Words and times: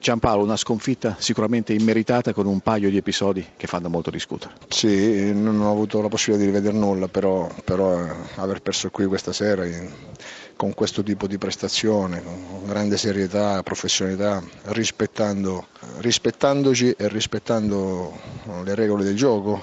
Giampaolo, 0.00 0.44
una 0.44 0.56
sconfitta 0.56 1.16
sicuramente 1.18 1.74
immeritata 1.74 2.32
con 2.32 2.46
un 2.46 2.60
paio 2.60 2.88
di 2.88 2.96
episodi 2.96 3.46
che 3.54 3.66
fanno 3.66 3.90
molto 3.90 4.10
discutere. 4.10 4.54
Sì, 4.68 5.30
non 5.34 5.60
ho 5.60 5.70
avuto 5.70 6.00
la 6.00 6.08
possibilità 6.08 6.46
di 6.46 6.50
vedere 6.50 6.74
nulla, 6.74 7.06
però, 7.06 7.46
però 7.66 8.02
eh, 8.02 8.10
aver 8.36 8.62
perso 8.62 8.88
qui 8.88 9.04
questa 9.04 9.34
sera 9.34 9.66
con 10.56 10.72
questo 10.72 11.02
tipo 11.02 11.26
di 11.26 11.36
prestazione, 11.36 12.22
con 12.22 12.62
grande 12.66 12.96
serietà, 12.96 13.62
professionalità, 13.62 14.42
rispettando, 14.68 15.66
rispettandoci 15.98 16.94
e 16.96 17.08
rispettando 17.08 18.18
le 18.64 18.74
regole 18.74 19.04
del 19.04 19.16
gioco, 19.16 19.62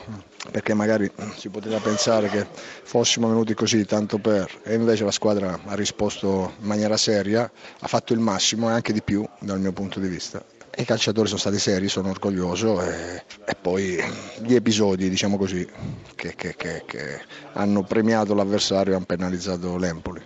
perché 0.52 0.74
magari 0.74 1.12
si 1.36 1.50
poteva 1.50 1.80
pensare 1.80 2.30
che 2.30 2.48
fossimo 2.84 3.28
venuti 3.28 3.54
così 3.54 3.86
tanto 3.86 4.18
per 4.18 4.50
e 4.64 4.76
invece 4.76 5.04
la 5.04 5.12
squadra 5.12 5.60
ha 5.66 5.76
risposto 5.76 6.54
in 6.60 6.68
maniera 6.68 6.98
seria, 6.98 7.50
ha 7.80 7.88
fatto 7.88 8.14
il 8.14 8.20
massimo 8.20 8.70
e 8.70 8.74
anche 8.74 8.94
di 8.94 9.02
più 9.02 9.28
dal 9.40 9.60
mio 9.60 9.72
punto 9.72 10.00
di 10.00 10.08
vista. 10.08 10.44
I 10.80 10.86
calciatori 10.86 11.28
sono 11.28 11.40
stati 11.40 11.58
seri, 11.58 11.88
sono 11.88 12.10
orgoglioso 12.10 12.84
e, 12.84 13.24
e 13.46 13.56
poi 13.60 14.00
gli 14.44 14.54
episodi 14.54 15.10
diciamo 15.10 15.36
così, 15.36 15.68
che, 16.14 16.36
che, 16.36 16.54
che, 16.56 16.84
che 16.86 17.20
hanno 17.54 17.84
premiato 17.84 18.36
l'avversario 18.36 18.94
e 18.94 18.96
hanno 18.96 19.06
penalizzato 19.06 19.76
l'Empoli. 19.78 20.17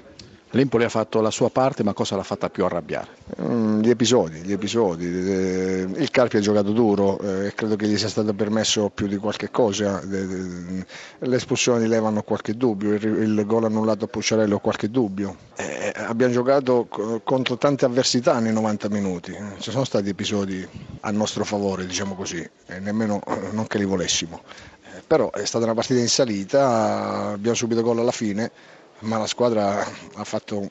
L'Empoli 0.54 0.84
ha 0.84 0.90
fatto 0.90 1.22
la 1.22 1.32
sua 1.32 1.50
parte, 1.50 1.82
ma 1.82 1.94
cosa 1.94 2.18
l'ha 2.18 2.24
fatta 2.24 2.50
più 2.50 2.66
arrabbiare? 2.66 3.08
Mm, 3.42 3.80
gli 3.80 3.90
episodi, 3.90 4.40
gli 4.40 4.52
episodi. 4.52 5.06
Eh, 5.06 5.88
il 5.96 6.12
Carpi 6.12 6.38
ha 6.38 6.40
giocato 6.42 6.72
duro 6.74 7.20
e 7.20 7.46
eh, 7.46 7.54
credo 7.54 7.78
che 7.78 7.88
gli 7.88 7.98
sia 7.98 8.10
stato 8.10 8.34
permesso 8.34 8.90
più 8.94 9.08
di 9.08 9.16
qualche 9.16 9.50
cosa. 9.50 10.02
Le 10.04 10.86
espulsioni 11.36 11.88
levano 11.88 12.22
qualche 12.24 12.58
dubbio, 12.58 12.94
il 12.94 13.44
gol 13.46 13.64
annullato 13.64 14.06
a 14.06 14.08
Pucciarello 14.10 14.60
qualche 14.60 14.90
dubbio. 14.90 15.38
Eh, 15.56 15.94
abbiamo 15.96 16.34
giocato 16.34 16.90
contro 17.24 17.58
tante 17.58 17.86
avversità 17.86 18.40
nei 18.40 18.52
90 18.52 18.90
minuti, 18.90 19.34
ci 19.60 19.72
sono 19.72 19.86
stati 19.86 20.10
episodi 20.10 20.68
a 21.00 21.12
nostro 21.12 21.46
favore, 21.46 21.86
diciamo 21.86 22.14
così, 22.14 22.48
e 22.66 22.80
nemmeno 22.80 23.22
non 23.52 23.68
che 23.68 23.78
li 23.78 23.86
volessimo. 23.86 24.42
Però 25.08 25.32
è 25.32 25.46
stata 25.46 25.64
una 25.64 25.74
partita 25.74 26.02
in 26.02 26.10
salita, 26.10 27.32
abbiamo 27.32 27.56
subito 27.56 27.82
gol 27.82 28.00
alla 28.00 28.12
fine 28.12 28.52
ma 29.02 29.18
la 29.18 29.28
squadra 29.28 29.80
ha 30.16 30.24
fatto 30.24 30.68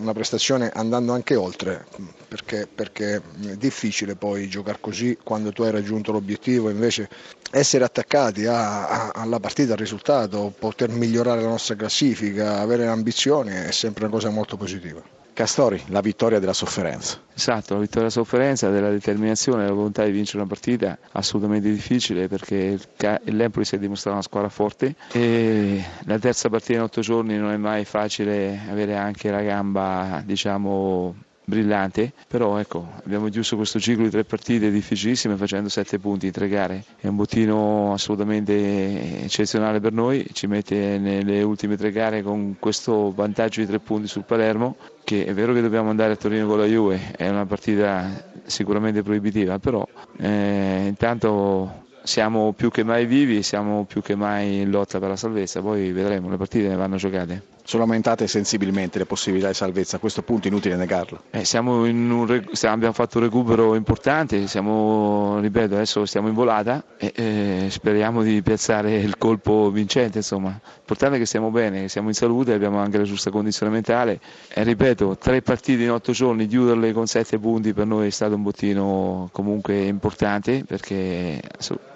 una 0.00 0.12
prestazione 0.12 0.70
andando 0.74 1.12
anche 1.12 1.34
oltre 1.34 1.86
perché, 2.28 2.66
perché, 2.72 3.16
è 3.16 3.56
difficile 3.56 4.16
poi 4.16 4.48
giocare 4.48 4.78
così 4.80 5.16
quando 5.22 5.52
tu 5.52 5.62
hai 5.62 5.70
raggiunto 5.70 6.12
l'obiettivo 6.12 6.68
invece 6.68 7.08
essere 7.50 7.84
attaccati 7.84 8.46
a, 8.46 8.88
a, 8.88 9.10
alla 9.14 9.38
partita, 9.38 9.72
al 9.72 9.78
risultato, 9.78 10.52
poter 10.58 10.88
migliorare 10.90 11.40
la 11.40 11.48
nostra 11.48 11.76
classifica, 11.76 12.58
avere 12.58 12.86
ambizione 12.86 13.66
è 13.66 13.70
sempre 13.70 14.04
una 14.04 14.12
cosa 14.12 14.30
molto 14.30 14.56
positiva. 14.56 15.23
Castori, 15.34 15.82
la 15.88 16.00
vittoria 16.00 16.38
della 16.38 16.52
sofferenza. 16.52 17.20
Esatto, 17.34 17.74
la 17.74 17.80
vittoria 17.80 18.08
della 18.08 18.10
sofferenza, 18.10 18.70
della 18.70 18.90
determinazione, 18.90 19.62
della 19.64 19.74
volontà 19.74 20.04
di 20.04 20.12
vincere 20.12 20.38
una 20.38 20.46
partita 20.46 20.96
assolutamente 21.12 21.68
difficile 21.70 22.28
perché 22.28 22.78
l'Empoli 23.24 23.64
si 23.64 23.74
è 23.74 23.78
dimostrato 23.78 24.16
una 24.16 24.24
squadra 24.24 24.48
forte 24.48 24.94
e 25.10 25.84
la 26.04 26.18
terza 26.20 26.48
partita 26.48 26.74
in 26.74 26.82
otto 26.84 27.00
giorni 27.00 27.36
non 27.36 27.50
è 27.50 27.56
mai 27.56 27.84
facile 27.84 28.60
avere 28.70 28.94
anche 28.96 29.30
la 29.30 29.42
gamba 29.42 30.22
diciamo 30.24 31.14
brillante, 31.44 32.12
però 32.26 32.58
ecco, 32.58 32.86
abbiamo 33.04 33.28
chiuso 33.28 33.56
questo 33.56 33.78
ciclo 33.78 34.04
di 34.04 34.10
tre 34.10 34.24
partite 34.24 34.70
difficilissime 34.70 35.36
facendo 35.36 35.68
sette 35.68 35.98
punti 35.98 36.26
in 36.26 36.32
tre 36.32 36.48
gare, 36.48 36.84
è 36.98 37.06
un 37.06 37.16
bottino 37.16 37.92
assolutamente 37.92 39.22
eccezionale 39.22 39.80
per 39.80 39.92
noi, 39.92 40.26
ci 40.32 40.46
mette 40.46 40.98
nelle 40.98 41.42
ultime 41.42 41.76
tre 41.76 41.90
gare 41.90 42.22
con 42.22 42.56
questo 42.58 43.12
vantaggio 43.12 43.60
di 43.60 43.66
tre 43.66 43.78
punti 43.78 44.08
sul 44.08 44.24
Palermo, 44.24 44.76
che 45.04 45.24
è 45.26 45.34
vero 45.34 45.52
che 45.52 45.60
dobbiamo 45.60 45.90
andare 45.90 46.12
a 46.12 46.16
Torino 46.16 46.46
con 46.46 46.58
la 46.58 46.66
Juve, 46.66 47.12
è 47.16 47.28
una 47.28 47.46
partita 47.46 48.32
sicuramente 48.44 49.02
proibitiva, 49.02 49.58
però 49.58 49.86
eh, 50.18 50.84
intanto 50.86 51.82
siamo 52.02 52.52
più 52.52 52.70
che 52.70 52.84
mai 52.84 53.06
vivi, 53.06 53.42
siamo 53.42 53.84
più 53.84 54.02
che 54.02 54.14
mai 54.14 54.60
in 54.60 54.70
lotta 54.70 54.98
per 54.98 55.08
la 55.08 55.16
salvezza, 55.16 55.60
poi 55.60 55.92
vedremo, 55.92 56.28
le 56.28 56.36
partite 56.36 56.68
ne 56.68 56.76
vanno 56.76 56.96
giocate 56.96 57.52
sono 57.64 57.84
aumentate 57.84 58.26
sensibilmente 58.26 58.98
le 58.98 59.06
possibilità 59.06 59.48
di 59.48 59.54
salvezza, 59.54 59.96
a 59.96 59.98
questo 59.98 60.22
punto 60.22 60.48
inutile 60.48 60.76
negarlo. 60.76 61.22
Eh, 61.30 61.44
un, 61.58 62.42
abbiamo 62.62 62.92
fatto 62.92 63.18
un 63.18 63.24
recupero 63.24 63.74
importante, 63.74 64.46
siamo, 64.46 65.38
ripeto, 65.40 65.74
adesso 65.74 66.04
stiamo 66.04 66.28
in 66.28 66.34
volata 66.34 66.84
e 66.98 67.12
eh, 67.14 67.66
speriamo 67.70 68.22
di 68.22 68.42
piazzare 68.42 68.96
il 68.96 69.16
colpo 69.16 69.70
vincente. 69.70 70.18
Insomma. 70.18 70.60
L'importante 70.76 71.16
è 71.16 71.18
che 71.18 71.24
stiamo 71.26 71.50
bene, 71.50 71.80
che 71.82 71.88
siamo 71.88 72.08
in 72.08 72.14
salute, 72.14 72.52
abbiamo 72.52 72.78
anche 72.78 72.98
la 72.98 73.04
giusta 73.04 73.30
condizione 73.30 73.72
mentale 73.72 74.20
e 74.52 74.62
ripeto, 74.62 75.16
tre 75.16 75.40
partite 75.40 75.82
in 75.82 75.90
otto 75.90 76.12
giorni, 76.12 76.46
chiuderle 76.46 76.92
con 76.92 77.06
sette 77.06 77.38
punti 77.38 77.72
per 77.72 77.86
noi 77.86 78.08
è 78.08 78.10
stato 78.10 78.34
un 78.34 78.42
bottino 78.42 79.30
comunque 79.32 79.84
importante 79.84 80.64
perché 80.64 81.40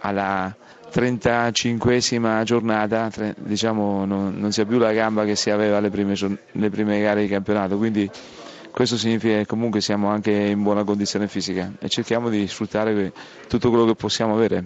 alla 0.01 0.55
35esima 0.93 2.43
giornata 2.43 3.11
diciamo, 3.37 4.05
non, 4.05 4.35
non, 4.39 4.53
si 4.53 4.61
ha 4.61 4.67
più 4.67 4.79
la 4.79 4.93
gamba 4.93 5.25
che 5.25 5.37
si 5.37 5.51
aveva 5.51 5.79
alle 5.79 5.91
prime, 5.91 6.15
le 6.53 6.71
prime 6.71 7.01
gare 7.01 7.23
di 7.23 7.29
campionato, 7.29 7.77
quindi 7.77 8.11
questo 8.71 8.97
significa 8.97 9.37
che 9.39 9.47
comunque 9.47 9.81
siamo 9.81 10.09
anche 10.09 10.31
in 10.31 10.63
buona 10.63 10.85
condizione 10.85 11.29
fisica 11.29 11.73
e 11.79 11.89
cerchiamo 11.89 12.29
di 12.29 12.47
sfruttare 12.47 13.13
tutto 13.49 13.71
quello 13.71 13.85
che 13.87 13.95
possiamo 13.95 14.35
avere. 14.35 14.65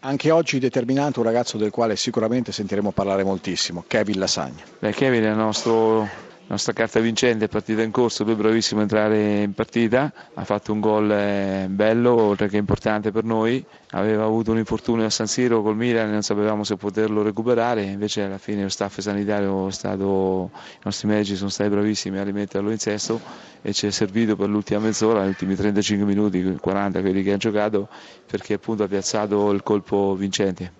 Anche 0.00 0.30
oggi 0.30 0.58
determinato 0.58 1.20
un 1.20 1.26
ragazzo 1.26 1.58
del 1.58 1.70
quale 1.70 1.94
sicuramente 1.94 2.52
sentiremo 2.52 2.90
parlare 2.90 3.22
moltissimo, 3.22 3.84
Kevin 3.86 4.18
Lasagna. 4.18 4.62
Beh, 4.78 4.92
Kevin 4.92 5.24
è 5.24 5.30
il 5.30 5.36
nostro 5.36 6.08
nostra 6.50 6.72
carta 6.72 6.98
vincente, 6.98 7.46
partita 7.46 7.80
in 7.82 7.92
corso, 7.92 8.24
lui 8.24 8.32
è 8.32 8.36
bravissimo 8.36 8.80
a 8.80 8.82
entrare 8.82 9.42
in 9.42 9.54
partita, 9.54 10.12
ha 10.34 10.44
fatto 10.44 10.72
un 10.72 10.80
gol 10.80 11.08
eh, 11.08 11.66
bello, 11.70 12.12
oltre 12.20 12.48
che 12.48 12.56
importante 12.56 13.12
per 13.12 13.22
noi, 13.22 13.64
aveva 13.90 14.24
avuto 14.24 14.50
un 14.50 14.58
infortunio 14.58 15.06
a 15.06 15.10
San 15.10 15.28
Siro 15.28 15.62
col 15.62 15.76
Milan 15.76 16.08
e 16.08 16.12
non 16.12 16.22
sapevamo 16.22 16.64
se 16.64 16.74
poterlo 16.76 17.22
recuperare, 17.22 17.82
invece 17.84 18.22
alla 18.24 18.38
fine 18.38 18.62
lo 18.64 18.68
staff 18.68 18.98
sanitario 18.98 19.70
stato, 19.70 20.50
i 20.52 20.78
nostri 20.82 21.06
medici 21.06 21.36
sono 21.36 21.50
stati 21.50 21.70
bravissimi 21.70 22.18
a 22.18 22.24
rimetterlo 22.24 22.70
in 22.72 22.78
sesto 22.78 23.20
e 23.62 23.72
ci 23.72 23.86
è 23.86 23.90
servito 23.90 24.34
per 24.34 24.48
l'ultima 24.48 24.80
mezz'ora, 24.80 25.24
gli 25.24 25.28
ultimi 25.28 25.54
35 25.54 26.04
minuti, 26.04 26.56
40 26.60 27.00
quelli 27.00 27.22
che 27.22 27.32
ha 27.32 27.36
giocato, 27.36 27.88
perché 28.26 28.54
appunto 28.54 28.82
ha 28.82 28.88
piazzato 28.88 29.52
il 29.52 29.62
colpo 29.62 30.16
vincente. 30.16 30.72